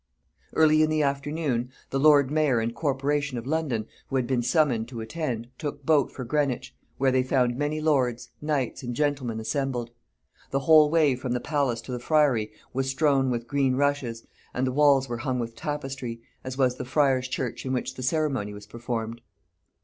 Early 0.55 0.81
in 0.81 0.89
the 0.89 1.03
afternoon, 1.03 1.69
the 1.91 1.99
lord 1.99 2.31
mayor 2.31 2.59
and 2.59 2.73
corporation 2.73 3.37
of 3.37 3.45
London, 3.45 3.85
who 4.07 4.15
had 4.15 4.25
been 4.25 4.41
summoned 4.41 4.87
to 4.87 4.99
attend, 4.99 5.49
took 5.59 5.85
boat 5.85 6.11
for 6.11 6.23
Greenwich, 6.23 6.75
where 6.97 7.11
they 7.11 7.21
found 7.21 7.55
many 7.55 7.79
lords, 7.79 8.29
knights, 8.41 8.81
and 8.81 8.95
gentlemen 8.95 9.39
assembled. 9.39 9.91
The 10.49 10.61
whole 10.61 10.89
way 10.89 11.15
from 11.15 11.33
the 11.33 11.39
palace 11.39 11.81
to 11.81 11.91
the 11.91 11.99
friery 11.99 12.49
was 12.73 12.89
strown 12.89 13.29
with 13.29 13.45
green 13.47 13.75
rushes, 13.75 14.25
and 14.55 14.65
the 14.65 14.71
walls 14.71 15.07
were 15.07 15.17
hung 15.17 15.37
with 15.37 15.55
tapestry, 15.55 16.19
as 16.43 16.57
was 16.57 16.77
the 16.77 16.83
Friers' 16.85 17.27
church 17.27 17.63
in 17.63 17.71
which 17.71 17.93
the 17.93 18.01
ceremony 18.01 18.55
was 18.55 18.65
performed. 18.65 19.21